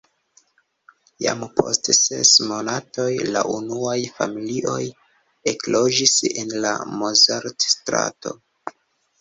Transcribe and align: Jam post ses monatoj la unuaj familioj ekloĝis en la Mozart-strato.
Jam 1.25 1.43
post 1.59 1.89
ses 1.97 2.31
monatoj 2.51 3.05
la 3.35 3.43
unuaj 3.57 3.95
familioj 4.15 4.81
ekloĝis 5.53 6.17
en 6.45 6.59
la 6.65 6.73
Mozart-strato. 6.97 8.35